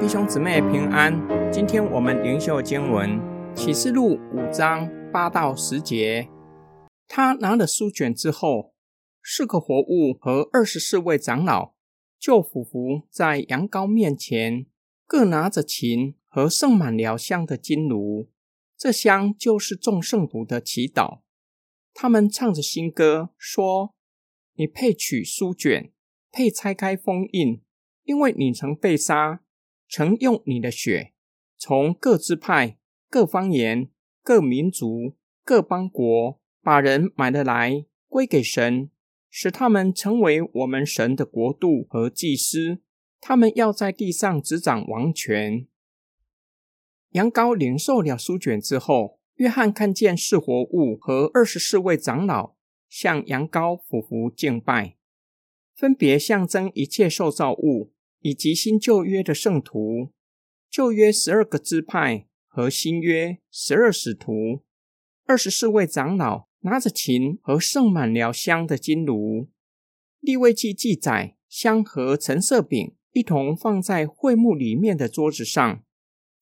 [0.00, 1.12] 弟兄姊妹平安。
[1.52, 3.20] 今天我们灵修经文
[3.54, 6.26] 启示录五章八到十节。
[7.06, 8.72] 他拿了书卷之后，
[9.22, 11.74] 四个活物和二十四位长老
[12.18, 14.64] 就俯伏在羊羔面前，
[15.06, 18.30] 各拿着琴和盛满疗香的金炉。
[18.78, 21.20] 这香就是众圣徒的祈祷。
[21.92, 23.94] 他们唱着新歌，说
[24.56, 25.92] ：“你配取书卷，
[26.32, 27.60] 配拆开封印，
[28.04, 29.42] 因为你曾被杀。”
[29.90, 31.14] 曾用你的血，
[31.58, 33.90] 从各支派、各方言、
[34.22, 38.88] 各民族、各邦国，把人买了来，归给神，
[39.28, 42.78] 使他们成为我们神的国度和祭司。
[43.20, 45.66] 他们要在地上执掌王权。
[47.10, 52.54] 羊羔领受了书卷之后，约翰看见四活物和二十四位长老
[52.88, 54.96] 向羊羔俯伏敬拜，
[55.74, 57.92] 分别象征一切受造物。
[58.22, 60.10] 以及新旧约的圣徒，
[60.70, 64.62] 旧约十二个支派和新约十二使徒，
[65.24, 69.48] 二十四位长老拿着琴和盛满了香的金炉。
[70.20, 75.82] 立位记记载，香和橙色饼一同放在会幕里面的桌子上，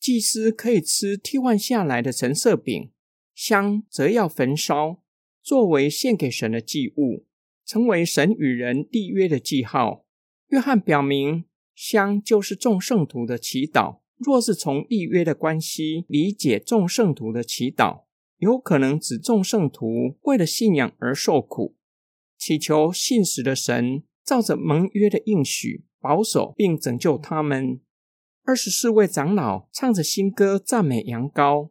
[0.00, 2.90] 祭司可以吃替换下来的橙色饼，
[3.36, 5.00] 香则要焚烧，
[5.40, 7.24] 作为献给神的祭物，
[7.64, 10.04] 成为神与人立约的记号。
[10.48, 11.44] 约翰表明。
[11.80, 14.00] 香就是众圣徒的祈祷。
[14.16, 18.02] 若是从立约的关系理解众圣徒的祈祷，
[18.38, 21.76] 有可能指众圣徒为了信仰而受苦，
[22.36, 27.80] 祈求信实的神照着盟约的应许保守并拯救他们。
[28.42, 31.70] 二十四位长老唱着新歌赞美羊羔，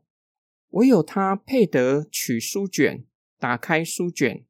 [0.69, 3.03] 唯有他配得取书卷，
[3.37, 4.45] 打开书卷。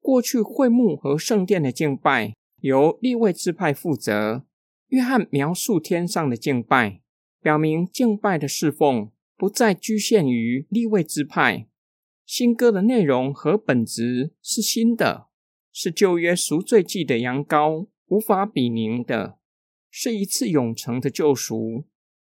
[0.00, 4.46] 过去会幕和圣殿的敬拜由立位支派负责。
[4.94, 7.00] 约翰描述天上的敬拜，
[7.40, 11.66] 表明敬拜的侍奉不再局限于立位之派。
[12.24, 15.26] 新歌的内容和本质是新的，
[15.72, 19.36] 是旧约赎罪祭的羊羔无法比拟的，
[19.90, 21.86] 是一次永成的救赎。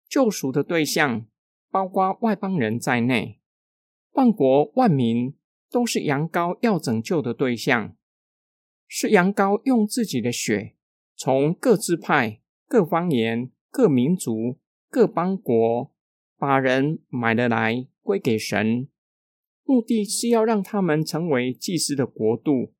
[0.07, 1.27] 救赎的对象
[1.69, 3.41] 包括外邦人在内，
[4.13, 5.35] 万国万民
[5.69, 7.97] 都是羊羔要拯救的对象。
[8.87, 10.75] 是羊羔用自己的血
[11.17, 12.39] 从各支派。
[12.67, 14.57] 各方言、各民族、
[14.89, 15.91] 各邦国，
[16.37, 18.87] 把人买了来归给神，
[19.63, 22.73] 目的是要让他们成为祭司的国度，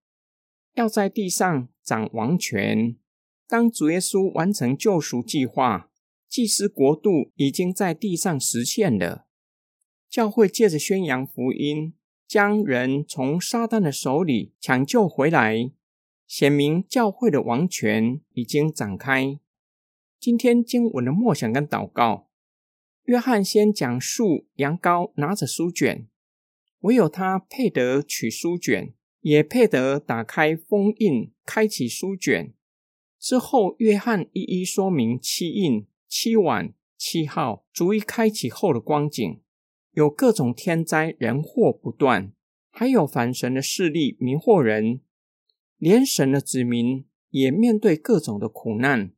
[0.73, 2.95] 要在地上掌王权。
[3.47, 5.91] 当主耶稣完成救赎计划，
[6.27, 9.27] 祭司国度已经在地上实现了。
[10.09, 11.93] 教会借着宣扬福音，
[12.27, 15.71] 将人从撒旦的手里抢救回来，
[16.25, 19.39] 显明教会的王权已经展开。
[20.19, 22.29] 今天经文的默想跟祷告，
[23.03, 26.07] 约翰先讲述羊羔拿着书卷，
[26.79, 32.53] 唯有他配得取书卷，也配得打开封印，开启书卷。
[33.19, 39.41] 之后，约翰一一说明七印、七碗、七号，逐一开启后的光景，
[39.91, 42.33] 有各种天灾人祸不断，
[42.69, 45.01] 还有反神的势力迷惑人，
[45.77, 49.14] 连神的子民也面对各种的苦难。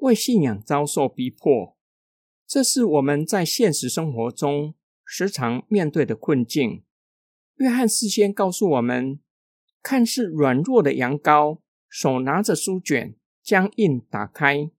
[0.00, 1.76] 为信仰遭受逼迫，
[2.46, 4.74] 这是我们在现实生活中
[5.04, 6.82] 时常面对的困境。
[7.56, 9.20] 约翰事先告诉我们，
[9.82, 14.70] 看似软弱的羊羔，手拿着书卷，将印打开，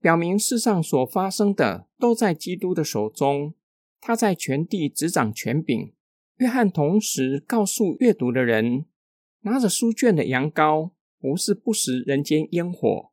[0.00, 3.54] 表明世上所发生的都在基督的手中，
[4.00, 5.92] 他在全地执掌权柄。
[6.36, 8.84] 约翰同时告诉阅读的人，
[9.40, 13.10] 拿着书卷的羊羔不是不食人间烟火。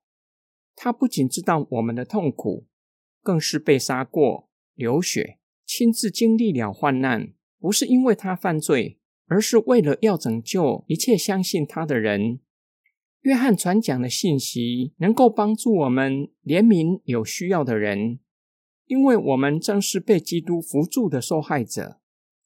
[0.75, 2.65] 他不仅知道我们的痛苦，
[3.21, 7.33] 更是被杀过、流血、亲自经历了患难。
[7.59, 12.39] 不是因为他犯罪，而是为了要拯救一切相信他的人。
[13.21, 18.19] 约翰传讲的信息能够帮助我们怜悯有需要的人，
[18.87, 22.01] 因为我们正是被基督扶助的受害者。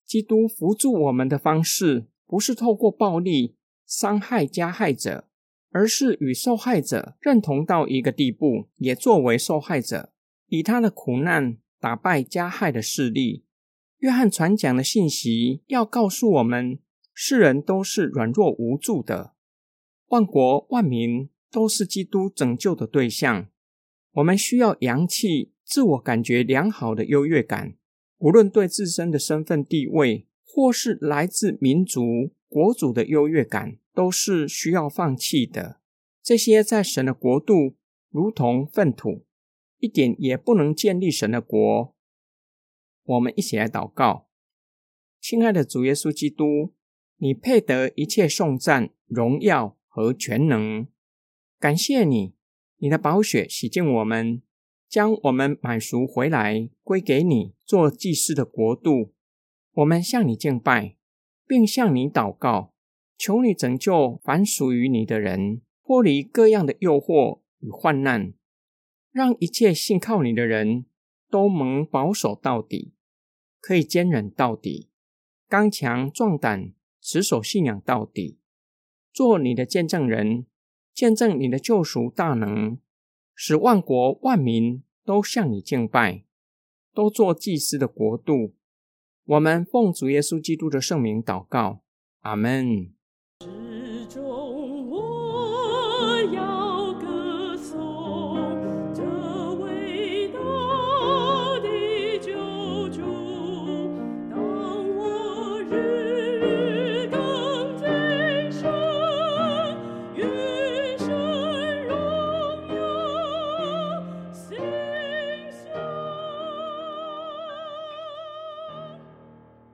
[0.05, 3.55] 基督扶助我们的方式，不是透过暴力
[3.87, 5.27] 伤害加害者。
[5.69, 10.13] 而是与受害者认同到一个地步，也作为受害者，
[10.47, 13.43] 以他的苦难打败加害的势力。
[13.99, 16.79] 约翰传讲的信息要告诉我们：
[17.13, 19.33] 世人都是软弱无助的，
[20.07, 23.47] 万国万民都是基督拯救的对象。
[24.13, 27.75] 我们需要扬弃自我感觉良好的优越感，
[28.19, 33.77] 无论对自身的身份地位，或是来自民族国主的优越感。
[33.97, 35.81] 都是需要放弃的。
[36.21, 37.77] 这些在神的国度
[38.11, 39.25] 如同粪土，
[39.79, 41.95] 一点也不能建立神的国。
[43.03, 44.27] 我们一起来祷告，
[45.19, 46.75] 亲爱的主耶稣基督，
[47.15, 50.85] 你配得一切颂赞、荣耀和全能。
[51.57, 52.35] 感谢你，
[52.77, 54.43] 你的宝血洗净我们，
[54.87, 59.15] 将我们买赎回来，归给你做祭司的国度。
[59.71, 60.97] 我们向你敬拜，
[61.47, 62.75] 并向你祷告，
[63.17, 68.33] 求你拯救凡属于你的人，脱离各样的诱惑与患难，
[69.11, 70.85] 让一切信靠你的人
[71.29, 72.93] 都蒙保守到底。
[73.59, 74.89] 可以坚忍到底，
[75.49, 78.37] 刚强壮胆，持守信仰到底，
[79.11, 80.45] 做你的见证人，
[80.93, 82.77] 见证你的救赎大能，
[83.33, 86.23] 使万国万民都向你敬拜，
[86.93, 88.53] 都做祭司的国度。
[89.25, 91.81] 我们奉主耶稣基督的圣名祷告，
[92.21, 92.96] 阿门。